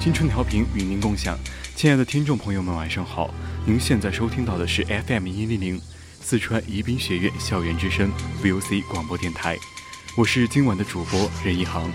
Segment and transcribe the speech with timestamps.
[0.00, 1.38] 青春调频与您共享，
[1.76, 3.34] 亲爱的听众朋友们，晚上好！
[3.66, 5.78] 您现在收听到的是 FM 一零零
[6.22, 8.10] 四川宜宾学院校园之声
[8.42, 9.58] VOC 广播电台，
[10.16, 11.92] 我是今晚的主播任一航。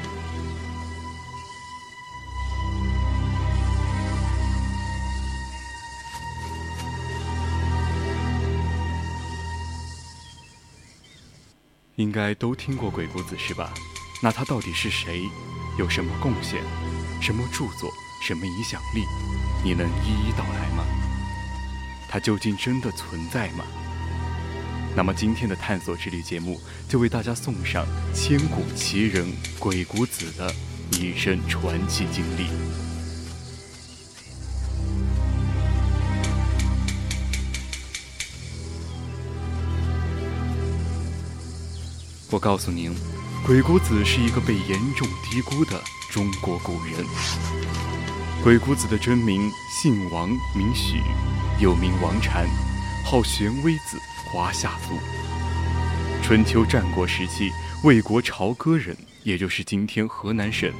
[11.95, 13.73] 应该都听过鬼谷子是吧？
[14.21, 15.23] 那他到底是谁？
[15.79, 16.61] 有什么贡献？
[17.21, 19.03] 什么著作，什么影响力，
[19.63, 20.83] 你能一一道来吗？
[22.07, 23.65] 它究竟真的存在吗？
[24.95, 29.27] 那么今天的探索之旅节目就为大家送上千古奇人
[29.59, 30.53] 鬼谷子的
[30.93, 32.47] 一生传奇经历。
[42.31, 42.95] 我告诉您，
[43.45, 45.81] 鬼谷子是一个被严重低估的。
[46.15, 47.05] 中国古人，
[48.41, 51.01] 鬼谷子的真名姓王，名许，
[51.59, 52.47] 又名王禅，
[53.03, 54.97] 号玄微子，华夏族。
[56.23, 57.51] 春秋战国时期，
[57.83, 60.71] 魏国朝歌人，也就是今天河南省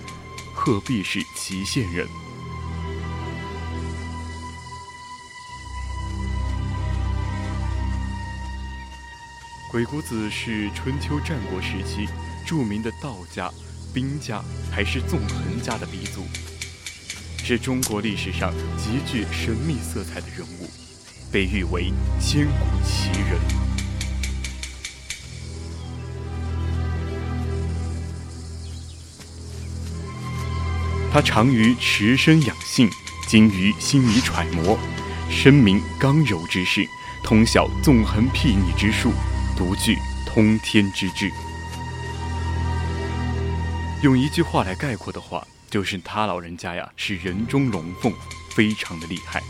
[0.54, 2.08] 鹤壁市祁县人。
[9.70, 12.08] 鬼谷子是春秋战国时期
[12.46, 13.52] 著名的道家。
[13.96, 16.26] 兵家还是纵横家的鼻祖，
[17.42, 20.70] 是中国历史上极具神秘色彩的人物，
[21.32, 23.40] 被誉为千古奇人。
[31.10, 32.90] 他长于持身养性，
[33.30, 34.78] 精于心理揣摩，
[35.30, 36.86] 深明刚柔之势，
[37.24, 39.14] 通晓纵横睥睨之术，
[39.56, 39.96] 独具
[40.26, 41.32] 通天之智。
[44.06, 48.14] 用一句话来概括的话，就是他老人家呀是人中龙凤，
[48.56, 49.42] 非常的厉害。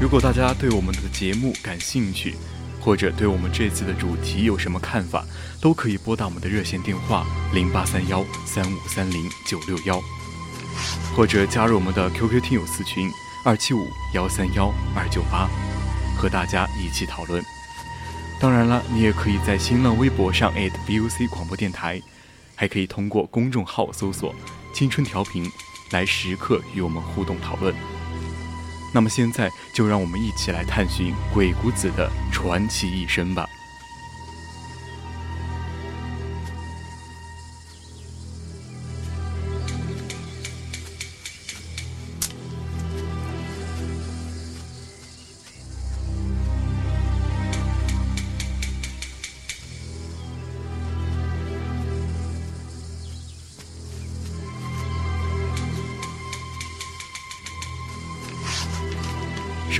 [0.00, 2.36] 如果大家对我们的节目感兴趣，
[2.80, 5.24] 或者对我们这次的主题有什么看法，
[5.60, 10.00] 都可以拨打我们的热线电话零八三幺三五三零九六幺，
[11.14, 13.10] 或者加入我们的 QQ 听友私群
[13.44, 15.48] 二七五幺三幺二九八，
[16.16, 17.44] 和大家一起讨论。
[18.40, 22.00] 当然了，你也可以在新浪微博上 @VOC 广播电台，
[22.56, 24.34] 还可以通过公众号搜索
[24.72, 25.46] “青春调频”
[25.92, 27.74] 来时刻与我们互动讨论。
[28.92, 33.48] 那么现在就让我们一起来探寻鬼谷子的传奇一生吧。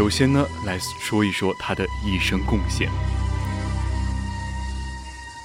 [0.00, 2.88] 首先呢，来说一说他的一生贡献。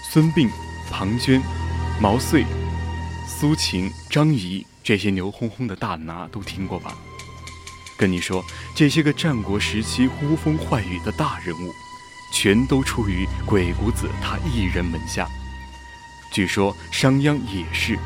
[0.02, 0.50] 孙膑、
[0.90, 1.42] 庞涓、
[2.00, 2.46] 毛遂、
[3.28, 6.96] 苏秦、张仪这些牛哄哄的大拿都听过吧？
[7.98, 8.42] 跟你说，
[8.74, 11.74] 这些个战国时期呼风唤雨的大人物，
[12.32, 15.28] 全都出于鬼谷子他一人门下。
[16.32, 18.00] 据说商鞅也是。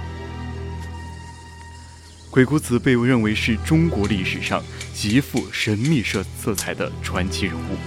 [2.31, 4.63] 鬼谷子被认为是中国历史上。
[4.91, 7.77] 极富神秘色色彩的传奇人物，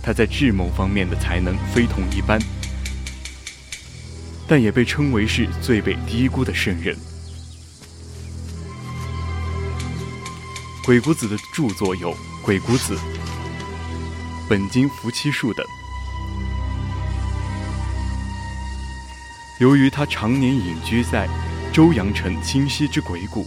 [0.00, 2.40] 他在智谋方面的才能非同一般，
[4.46, 6.96] 但也被称为是最被低估的圣人。
[10.84, 12.12] 鬼谷子的著作有
[12.44, 12.94] 《鬼谷子》
[14.48, 15.66] 《本经伏羲术》等。
[19.58, 21.28] 由于他常年隐居在
[21.76, 23.46] 周阳城清溪之鬼谷，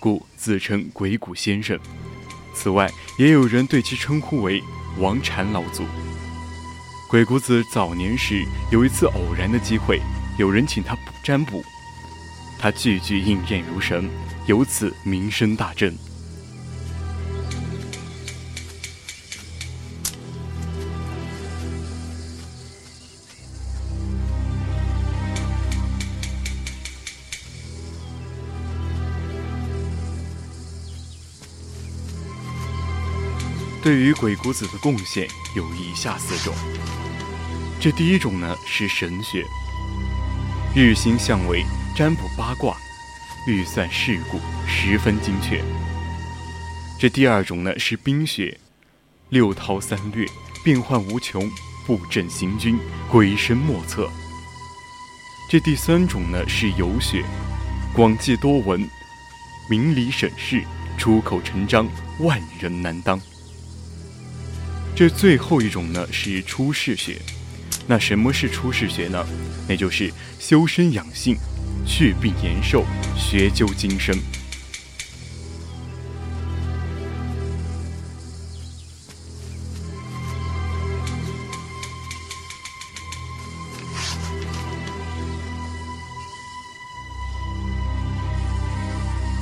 [0.00, 1.78] 故自称鬼谷先生。
[2.54, 4.62] 此外，也有人对其称呼为
[4.98, 5.84] 王禅老祖。
[7.10, 8.42] 鬼谷子早年时
[8.72, 10.00] 有一次偶然的机会，
[10.38, 11.62] 有人请他占卜，
[12.58, 14.08] 他句句应验如神，
[14.46, 15.94] 由此名声大振。
[33.86, 36.52] 对于鬼谷子的贡献有以下四种。
[37.78, 39.44] 这第一种呢是神学，
[40.74, 42.76] 日星相位、占卜八卦、
[43.46, 45.62] 预算事故十分精确。
[46.98, 48.58] 这第二种呢是兵学，
[49.28, 50.26] 六韬三略，
[50.64, 51.48] 变幻无穷，
[51.86, 52.76] 布阵行军，
[53.08, 54.10] 鬼神莫测。
[55.48, 57.24] 这第三种呢是游学，
[57.94, 58.84] 广记多闻，
[59.70, 60.64] 明理审事，
[60.98, 61.86] 出口成章，
[62.18, 63.20] 万人难当。
[64.96, 67.20] 这最后一种呢是出世学，
[67.86, 69.22] 那什么是出世学呢？
[69.68, 70.10] 那就是
[70.40, 71.36] 修身养性、
[71.86, 72.82] 祛病延寿、
[73.14, 74.16] 学究今生。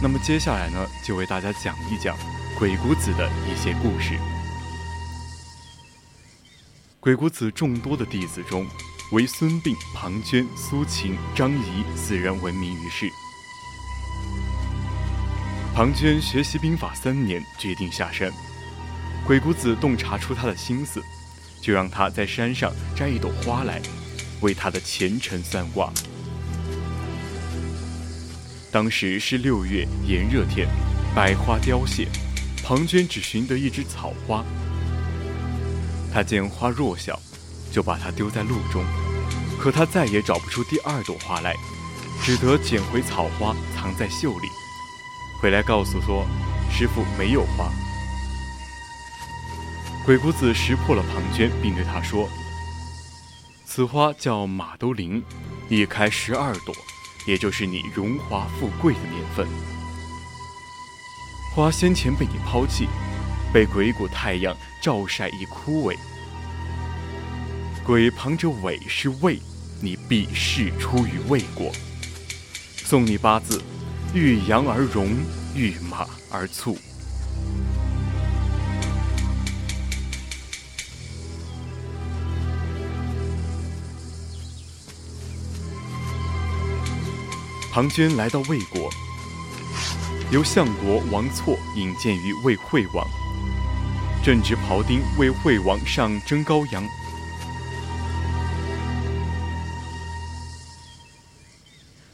[0.03, 2.19] 那么接下来呢，就为大家讲一讲
[2.59, 4.19] 鬼谷子的一些故事。
[7.05, 8.67] 鬼谷子众多的弟子中，
[9.13, 13.11] 唯孙膑、庞涓、苏秦、张仪四人闻名于世。
[15.75, 18.33] 庞涓学习兵法三年，决定下山。
[19.27, 21.03] 鬼谷子洞察出他的心思，
[21.61, 23.83] 就让他在山上摘一朵花来，
[24.41, 25.93] 为他的前程算卦。
[28.73, 30.67] 当时是六月炎热天，
[31.15, 32.09] 百花凋谢，
[32.63, 34.43] 庞涓只寻得一枝草花。
[36.15, 37.19] 他见花弱小，
[37.73, 38.85] 就把它丢在路中，
[39.59, 41.53] 可他再也找不出第二朵花来，
[42.23, 44.47] 只得捡回草花藏在袖里，
[45.43, 46.25] 回来告诉说
[46.71, 47.69] ：“师傅没有花。”
[50.07, 52.29] 鬼谷子识破了庞涓，并对他说
[53.67, 55.21] ：“此花叫马兜铃，
[55.69, 56.73] 一开十二朵，
[57.27, 59.49] 也就是你荣华富贵的年份。
[61.57, 62.87] 花先前被你抛弃。”
[63.55, 64.53] 被鬼谷太阳
[64.83, 65.97] 照晒已枯萎，
[67.87, 69.39] 鬼旁着尾是未，
[69.81, 71.71] 你必事出于未果。
[72.75, 73.63] 送你八字：
[74.13, 75.07] 遇阳而荣，
[75.55, 76.77] 遇马而卒。
[87.73, 88.91] 庞涓来到魏国，
[90.33, 93.07] 由相国王错引荐于魏惠王。
[94.25, 96.83] 正值庖丁为惠王上征羔羊，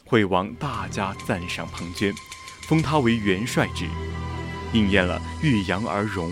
[0.03, 2.13] 惠王大加赞赏庞涓，
[2.67, 3.85] 封他为元帅之，
[4.73, 6.29] 应验了遇羊而荣。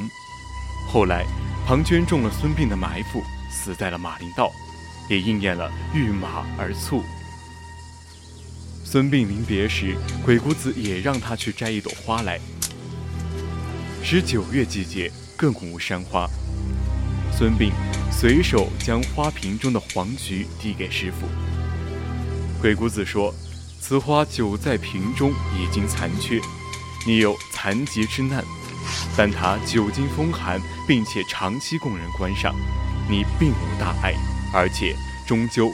[0.90, 1.24] 后来，
[1.66, 4.52] 庞涓中了孙膑的埋伏，死在了马陵道，
[5.10, 7.02] 也应验了遇马而卒。
[8.84, 12.38] 孙膑临别时，鬼谷子也让他去摘一朵花来。
[14.04, 15.10] 十九月季节。
[15.40, 16.30] 更无山花。
[17.32, 17.72] 孙膑
[18.12, 21.26] 随手将花瓶中的黄菊递给师傅。
[22.60, 23.34] 鬼谷子说
[23.80, 26.42] ：“此花久在瓶中，已经残缺，
[27.08, 28.44] 你有残疾之难。
[29.16, 32.54] 但它久经风寒，并且长期供人观赏，
[33.10, 34.14] 你并无大碍，
[34.54, 34.94] 而且
[35.26, 35.72] 终究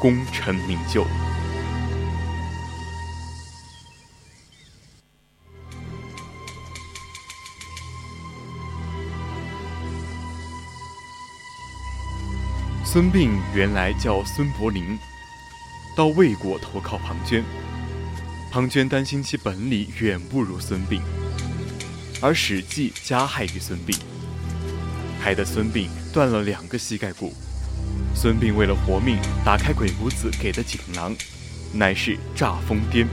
[0.00, 1.06] 功成名就。”
[12.94, 14.96] 孙膑原来叫孙伯龄，
[15.96, 17.42] 到魏国投靠庞涓。
[18.52, 21.00] 庞涓担心其本领远不如孙膑，
[22.20, 23.96] 而《史记》加害于孙膑，
[25.20, 27.34] 害得孙膑断了两个膝盖骨。
[28.14, 31.16] 孙膑为了活命，打开鬼谷子给的锦囊，
[31.72, 33.08] 乃是诈疯癫。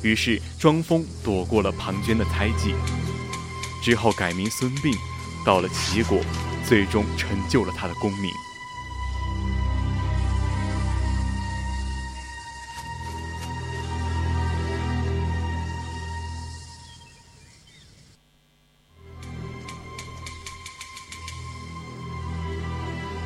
[0.00, 2.72] 于是装疯躲过了庞涓的猜忌，
[3.82, 4.96] 之后改名孙膑，
[5.44, 6.20] 到了齐国。
[6.66, 8.30] 最终成就了他的功名。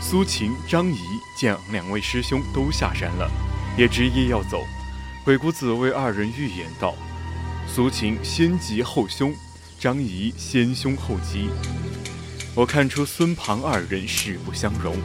[0.00, 0.98] 苏秦张仪
[1.36, 3.30] 见两位师兄都下山了
[3.76, 4.64] 也执意要走。
[5.28, 6.94] 鬼谷子为二人预言道
[7.66, 9.34] 苏秦先吉后凶
[9.78, 11.50] 张仪先凶后吉
[12.58, 14.96] 我看出孙庞二人势不相容，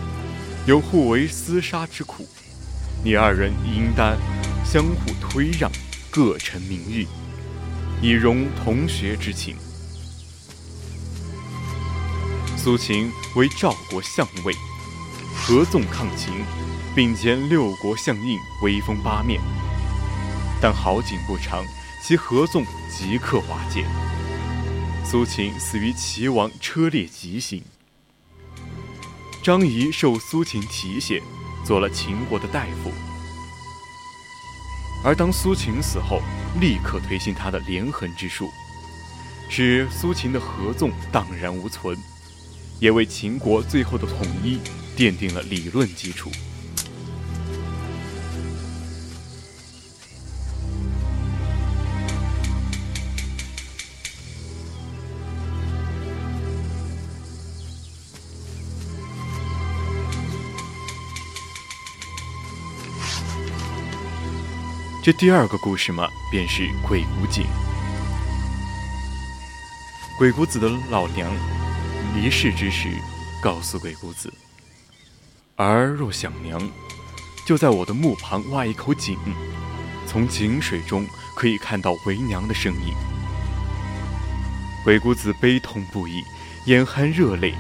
[0.66, 2.28] 有互为厮杀之苦。
[3.04, 4.18] 你二人应当
[4.66, 5.72] 相互推让，
[6.10, 7.08] 各成名誉，
[8.02, 9.56] 以容同学之情。”
[12.58, 14.52] 苏秦为赵国相位，
[15.36, 16.34] 合纵抗秦，
[16.96, 19.40] 并兼六国相印，威风八面。
[20.60, 21.64] 但好景不长，
[22.04, 23.86] 其合纵即刻瓦解。
[25.06, 27.62] 苏秦死于齐王车裂疾行。
[29.44, 31.22] 张仪受苏秦提携，
[31.66, 32.92] 做了秦国的大夫。
[35.04, 36.22] 而当苏秦死后，
[36.60, 38.50] 立刻推行他的连横之术，
[39.50, 41.98] 使苏秦的合纵荡然无存。
[42.80, 44.58] 也为秦国最后的统一
[44.98, 46.32] 奠定了理论基础。
[65.04, 67.46] 这第二个故事嘛，便是鬼谷井。
[70.18, 71.30] 鬼谷子的老娘。
[72.16, 72.88] 离世之时，
[73.42, 74.34] 告诉鬼谷子
[75.58, 76.58] ：“儿若想娘，
[77.46, 79.18] 就在我的墓旁挖一口井，
[80.08, 81.06] 从井水中
[81.36, 82.94] 可以看到为娘的身影。”
[84.86, 86.24] 鬼谷子悲痛不已，
[86.66, 87.54] 眼含热泪，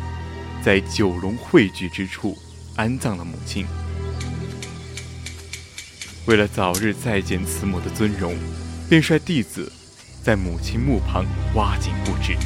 [0.63, 2.38] 在九龙汇聚之处
[2.77, 3.67] 安葬了母亲。
[6.25, 8.34] 为了早日再见慈母的尊容，
[8.89, 9.70] 便率弟子
[10.24, 12.38] 在母亲墓旁挖井布置。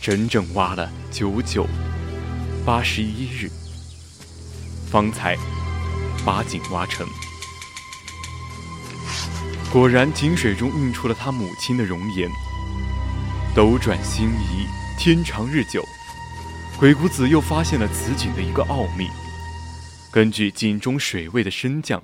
[0.00, 1.66] 整整挖了九九
[2.64, 3.50] 八十一日，
[4.90, 5.36] 方才
[6.24, 7.06] 把井挖成。
[9.70, 12.28] 果然，井水中映出了他母亲的容颜。
[13.54, 14.66] 斗转星移，
[14.98, 15.84] 天长日久，
[16.78, 19.06] 鬼谷子又发现了此井的一个奥秘：
[20.10, 22.02] 根据井中水位的升降，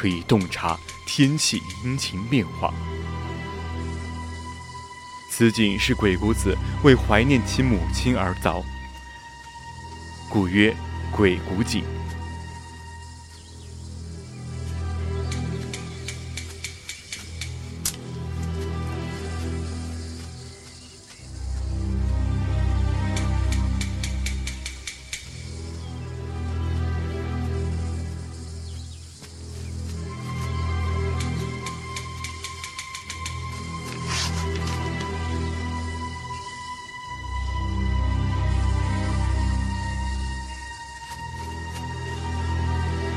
[0.00, 2.72] 可以洞察天气阴晴变化。
[5.30, 8.64] 此井是鬼谷子为怀念其母亲而凿，
[10.30, 10.74] 故曰
[11.12, 11.99] 鬼谷井。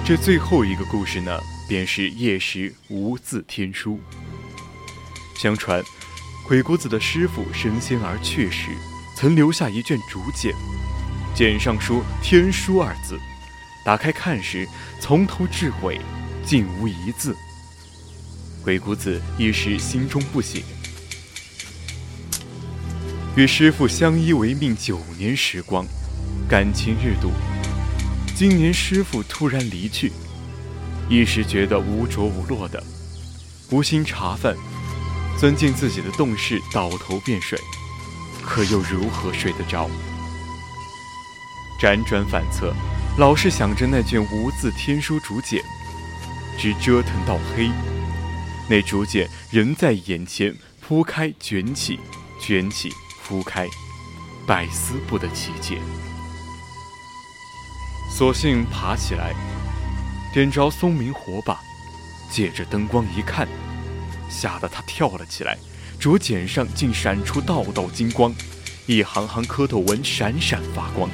[0.06, 3.98] 这最后一个故事呢，便是夜识无字天书。
[5.38, 5.82] 相传，
[6.46, 8.68] 鬼谷子的师傅升仙而去时，
[9.16, 10.54] 曾留下一卷竹简，
[11.34, 13.18] 简上书“天书”二字。
[13.86, 14.68] 打开看时，
[15.00, 16.02] 从头至尾，
[16.46, 17.34] 竟无一字。
[18.62, 20.66] 鬼谷子一时心中不喜，
[23.38, 25.86] 与师傅相依为命九年时光，
[26.50, 27.32] 感情日笃。
[28.36, 30.12] 今年师傅突然离去，
[31.08, 32.84] 一时觉得无着无落的，
[33.70, 34.56] 无心茶饭，
[35.40, 37.60] 钻进自己的洞室倒头便睡，
[38.42, 39.88] 可又如何睡得着？
[41.80, 42.74] 辗转反侧，
[43.20, 45.62] 老是想着那卷无字天书竹简，
[46.58, 47.70] 直折腾到黑，
[48.68, 52.00] 那竹简仍在眼前铺开卷起，
[52.42, 52.92] 卷起
[53.24, 53.68] 铺开，
[54.48, 55.80] 百思不得其解。
[58.16, 59.34] 索性爬起来，
[60.32, 61.60] 点着松明火把，
[62.30, 63.48] 借着灯光一看，
[64.30, 65.58] 吓得他跳了起来。
[66.00, 68.32] 竹简上竟闪出道道金光，
[68.86, 71.10] 一行行蝌蚪纹闪闪发光。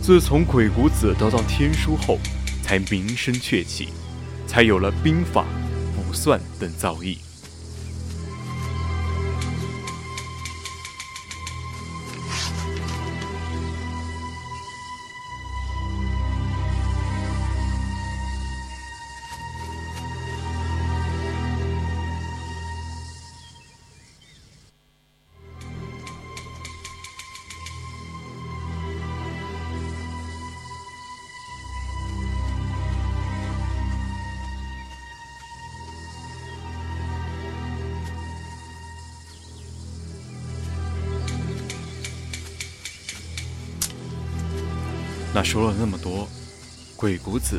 [0.00, 2.18] 自从鬼谷子得到天书后，
[2.62, 3.90] 才名声鹊起，
[4.46, 5.44] 才有了兵法、
[5.94, 7.18] 卜算等造诣。
[45.34, 46.28] 那说了那么多，
[46.94, 47.58] 鬼谷子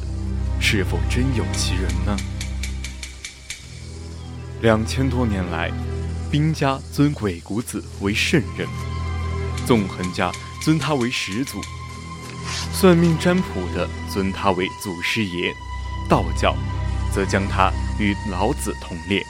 [0.61, 2.15] 是否真有其人呢？
[4.61, 5.71] 两千多年来，
[6.31, 8.67] 兵家尊鬼谷子为圣人，
[9.65, 11.59] 纵横家尊他为始祖，
[12.71, 15.51] 算命占卜的尊他为祖师爷，
[16.07, 16.55] 道教
[17.11, 19.21] 则将他与老子同列。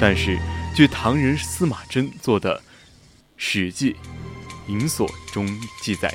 [0.00, 0.38] 但是，
[0.74, 2.58] 据唐人司马真做的
[3.36, 3.92] 《史记》。
[4.68, 5.48] 隐所中
[5.80, 6.12] 记载，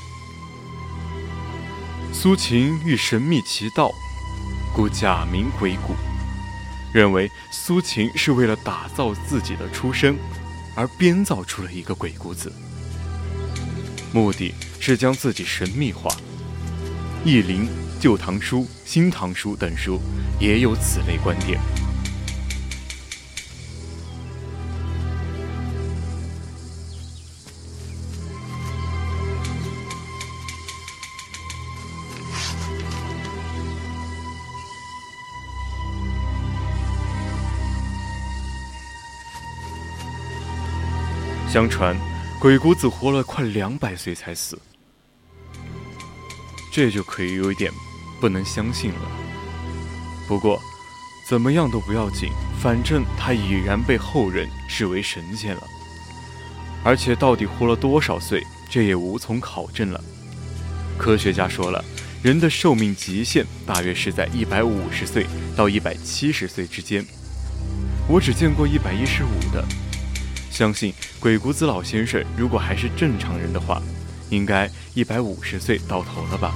[2.13, 3.91] 苏秦欲神秘其道，
[4.75, 5.95] 故假名鬼谷，
[6.93, 10.15] 认为苏秦是为了打造自己的出身，
[10.75, 12.53] 而编造出了一个鬼谷子，
[14.13, 16.10] 目的是将自己神秘化。
[17.25, 17.62] 《易林》
[18.00, 20.00] 《旧唐书》《新唐书》等书
[20.39, 21.60] 也有此类观点。
[41.53, 41.95] 相传，
[42.39, 44.57] 鬼谷子活了快两百岁才死，
[46.72, 47.72] 这就可以有一点
[48.19, 49.01] 不能相信了。
[50.27, 50.60] 不过，
[51.29, 55.62] 怎么样都不要紧，反正他已然被后人视为神仙了。
[56.83, 60.03] 而且，到底活了多少岁，这也无从考证了。
[60.98, 61.86] 科学家说了，
[62.24, 67.05] 人的寿命极限大约是在一百五十岁到一百七十岁之间。
[68.07, 69.63] 我只见过一百一十五的。
[70.53, 73.81] 相信鬼谷子老先生如果还是正常人的话，
[74.29, 76.53] 应该一百五十岁到头了吧？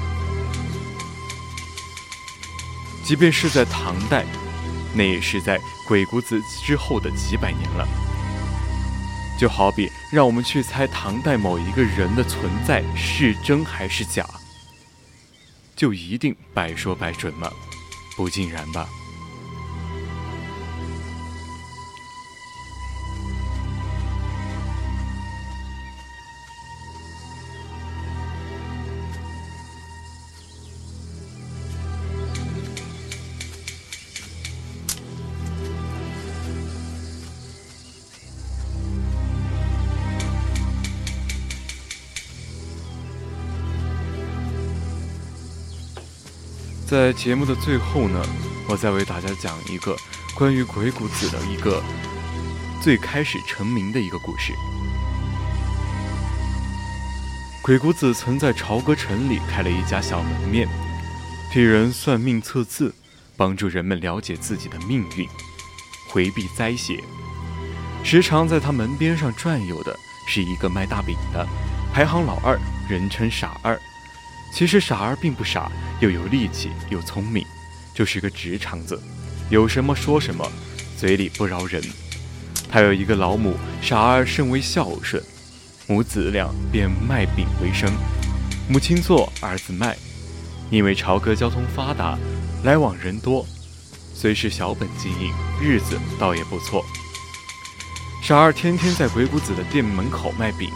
[3.03, 4.23] 即便是在唐代，
[4.93, 7.87] 那也是在鬼谷子之后的几百年了。
[9.39, 14.23] 就好比让我们去猜唐代某一个人的存在是真还是假，
[15.75, 17.51] 就一定百说百准吗？
[18.15, 18.87] 不尽然吧。
[46.87, 48.25] 在节目的最后呢，
[48.65, 49.93] 我再为大家讲一个
[50.33, 51.83] 关于鬼谷子的一个
[52.81, 54.53] 最开始成名的一个故事。
[57.61, 60.65] 鬼谷子曾在朝歌城里开了一家小门面，
[61.51, 62.95] 替人算命测字，
[63.35, 65.27] 帮助人们了解自己的命运，
[66.07, 67.03] 回避灾邪。
[68.01, 69.93] 时常在他门边上转悠的
[70.25, 71.45] 是一个卖大饼的，
[71.93, 73.77] 排行老二，人称傻二。
[74.57, 77.45] 其实傻儿并不傻，又有力气又聪明，
[77.93, 78.99] 就是个直肠子，
[79.51, 80.51] 有什么说什么，
[80.97, 81.79] 嘴里不饶人。
[82.67, 85.23] 他有一个老母，傻儿甚为孝顺，
[85.85, 87.87] 母子俩便卖饼为生。
[88.67, 89.95] 母亲做，儿子卖。
[90.71, 92.17] 因为朝歌交通发达，
[92.63, 93.45] 来往人多，
[94.15, 96.83] 虽是小本经营，日子倒也不错。
[98.23, 100.67] 傻儿天天在鬼谷子的店门口卖饼。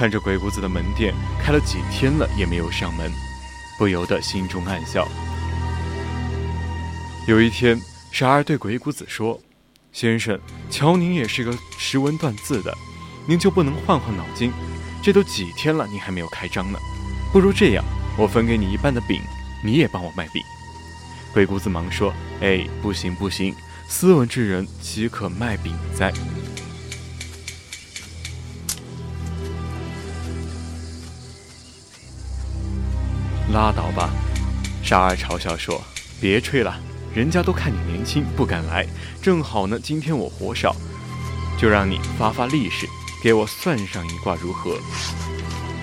[0.00, 3.12] 看着鬼谷子的门店开了几天了也没有上门，
[3.76, 5.06] 不由得心中暗笑。
[7.26, 7.78] 有一天，
[8.10, 9.38] 傻儿对鬼谷子说
[9.92, 12.74] ：“先生，瞧您也是个识文断字的，
[13.26, 14.50] 您就不能换换脑筋？
[15.02, 16.78] 这都几天了，您还没有开张呢。
[17.30, 17.84] 不如这样，
[18.16, 19.20] 我分给你一半的饼，
[19.62, 20.42] 你也帮我卖饼。”
[21.34, 22.10] 鬼谷子忙说
[22.40, 23.54] ：“哎，不行不行，
[23.86, 26.10] 斯文之人岂可卖饼哉？”
[33.52, 34.10] 拉倒吧，
[34.82, 35.82] 傻儿嘲笑说
[36.20, 36.78] ：“别吹了，
[37.14, 38.86] 人家都看你年轻，不敢来。
[39.20, 40.74] 正好呢，今天我活少，
[41.58, 42.86] 就让你发发力士，
[43.22, 44.78] 给我算上一卦如何？”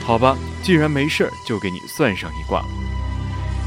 [0.03, 2.63] 好吧，既然没事儿，就给你算上一卦。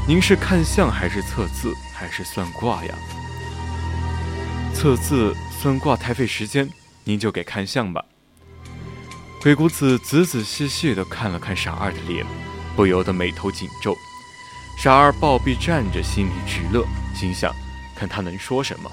[0.07, 2.95] 您是看相还是测字还是算卦呀？
[4.73, 6.67] 测字算卦太费时间，
[7.03, 8.03] 您就给看相吧。
[9.43, 12.25] 鬼谷子仔仔细细地看了看傻二的脸。
[12.81, 13.95] 不由得眉头紧皱，
[14.75, 17.53] 傻儿暴毙站着，心里直乐，心想：
[17.95, 18.89] 看他能说什么。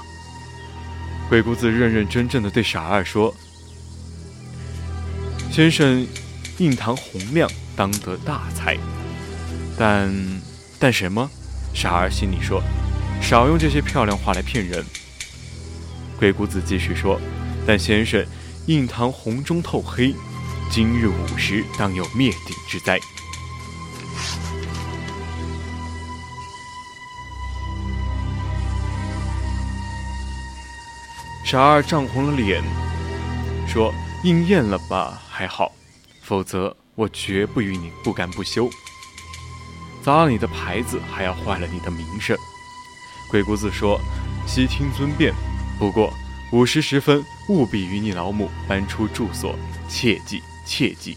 [1.27, 3.35] 鬼谷子认认真真的对傻二说
[5.51, 6.07] ：“先生，
[6.59, 8.77] 印堂洪亮，当得大才。
[9.79, 10.15] 但
[10.79, 11.31] 但什么？”
[11.73, 12.63] 傻儿心里说
[13.23, 14.85] ：“少用这些漂亮话来骗人。”
[16.21, 17.19] 鬼谷子继续说
[17.67, 18.23] ：“但先生，
[18.67, 20.15] 印堂红中透黑，
[20.71, 23.01] 今日午时当有灭顶之灾。
[31.51, 32.63] 傻二涨红了脸，
[33.67, 33.91] 说
[34.23, 35.73] ：“应验了吧，还好，
[36.21, 38.69] 否则我绝不与你不干不休。
[40.03, 42.37] 砸了你的牌子，还要坏了你的名声。”
[43.33, 43.99] 鬼谷子说
[44.47, 45.33] ：“悉听尊便，
[45.79, 46.13] 不过
[46.53, 49.59] 午时十分，务必与你老母搬出住所，
[49.89, 51.17] 切记，切记。”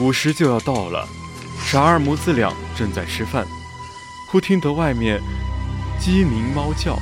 [0.00, 1.08] 午时就要到了，
[1.64, 3.46] 傻二母子俩正在吃饭，
[4.28, 5.20] 忽听得外面
[6.00, 6.98] 鸡鸣猫叫。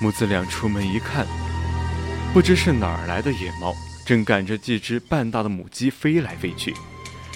[0.00, 1.26] 母子俩出门一看，
[2.32, 3.74] 不知是哪儿来的野猫，
[4.06, 6.72] 正赶着几只半大的母鸡飞来飞去。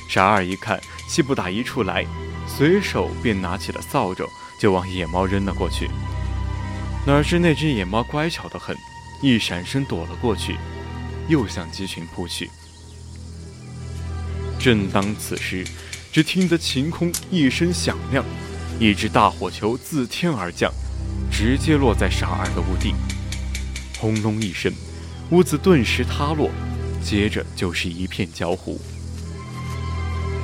[0.09, 2.07] 傻二一看，气不打一处来，
[2.46, 4.24] 随手便拿起了扫帚，
[4.61, 5.90] 就往野猫扔了过去。
[7.05, 8.77] 哪知那只野猫乖巧得很，
[9.20, 10.57] 一闪身躲了过去，
[11.27, 12.48] 又向鸡群扑去。
[14.64, 15.62] 正当此时，
[16.11, 18.24] 只听得晴空一声响亮，
[18.81, 20.72] 一只大火球自天而降，
[21.31, 22.94] 直接落在傻二的屋顶。
[23.98, 24.72] 轰隆一声，
[25.29, 26.50] 屋子顿时塌落，
[27.03, 28.81] 接着就是一片焦糊。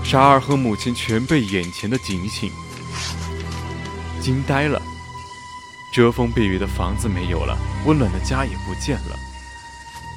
[0.05, 2.51] 傻二和母亲全被眼前的景象
[4.21, 4.83] 惊呆了。
[5.95, 7.57] 遮风避雨的房子没有了，
[7.87, 9.17] 温暖的家也不见了，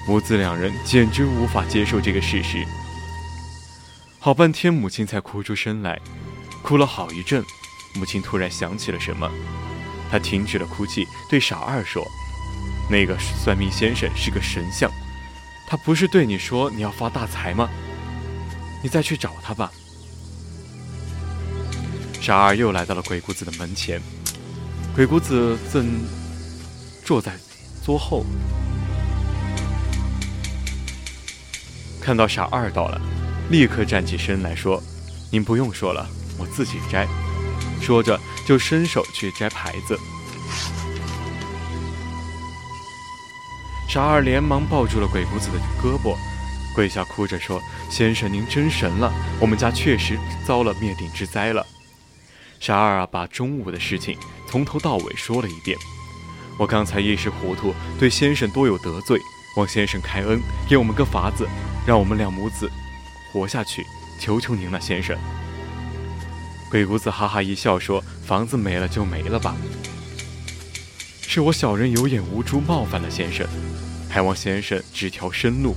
[0.05, 2.67] 母子两人简直无法接受这个事实。
[4.23, 5.99] 好半天，母亲才哭出声来，
[6.61, 7.43] 哭了好一阵。
[7.93, 9.29] 母亲突然想起了什么，
[10.09, 12.01] 她停止了哭泣，对傻二说
[12.89, 14.89] ：“那个算命先生是个神像，
[15.67, 17.69] 他不是对你说你要发大财吗？
[18.81, 19.69] 你再去找他吧。”
[22.21, 24.01] 傻二又来到了鬼谷子的门前，
[24.95, 25.85] 鬼谷子正
[27.03, 27.33] 坐在
[27.85, 28.25] 桌后，
[32.01, 33.01] 看到傻二到了。
[33.49, 34.81] 立刻站起身来说
[35.31, 37.07] ：“您不用说了，我自己摘。”
[37.81, 39.99] 说着就伸手去摘牌子。
[43.89, 46.15] 傻二连忙抱住了鬼谷子的胳膊，
[46.73, 51.63] 跪下哭着说：“先生您真神了，我们家确实遭了灭顶之灾了。”
[52.59, 55.77] 傻二啊，把中午的事情从头到尾说了一遍。
[56.57, 59.19] 我刚才一时糊涂，对先生多有得罪，
[59.57, 61.47] 望先生开恩，给我们个法子，
[61.85, 62.71] 让我们两母子。
[63.33, 63.83] 活下去，
[64.19, 65.17] 求求您了，先生。
[66.69, 69.55] 鬼谷子哈哈一笑说：“房子没了就没了吧，
[71.27, 73.47] 是我小人有眼无珠，冒犯了先生，
[74.07, 75.75] 还望先生指条生路。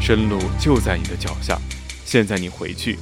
[0.00, 1.58] 生路就在你的脚下，
[2.04, 2.96] 现在你回去，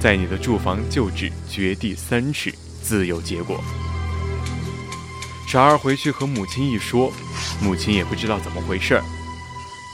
[0.00, 3.62] 在你的住房旧址掘地三尺，自有结果。”
[5.46, 7.12] 傻儿回去和母亲一说，
[7.60, 9.04] 母亲也不知道怎么回事儿。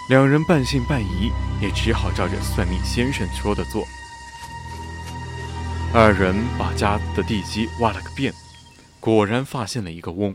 [0.08, 3.88] 两人半信半疑，也只好照着算命先生说的做。
[5.94, 8.34] 二人把家的地基挖了个遍，
[9.00, 10.34] 果然发现了一个瓮，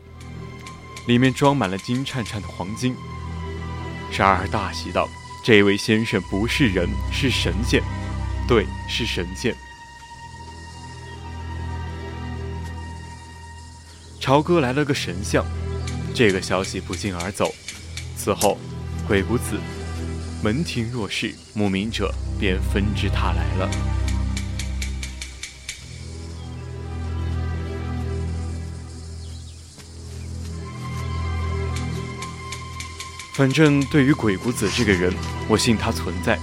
[1.06, 2.96] 里面装满了金灿灿的黄金。
[4.10, 5.08] 傻儿大喜道
[5.44, 7.80] ：“这位先生不是人，是神仙，
[8.48, 9.54] 对，是神仙。”
[14.18, 15.44] 朝歌来了个神像，
[16.12, 17.54] 这个消息不胫而走。
[18.16, 18.58] 此后。
[19.06, 19.58] 鬼谷子
[20.42, 23.68] 门庭若市，慕名者便纷至沓来了。
[33.34, 35.12] 反正对于鬼谷子这个人，
[35.48, 36.38] 我信他存在。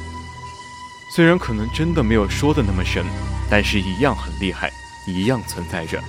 [1.15, 3.05] 虽然可能真的没有说的那么神，
[3.49, 4.69] 但是一样很厉害，
[5.07, 6.03] 一样存在着。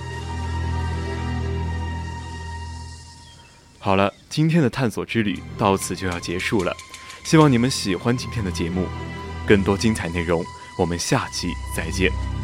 [3.79, 4.13] 好了。
[4.29, 6.75] 今天的探索之旅到此就要结束了，
[7.23, 8.87] 希望你们喜欢今天的节目。
[9.47, 10.45] 更多精彩内容，
[10.77, 12.38] 我们下期再见。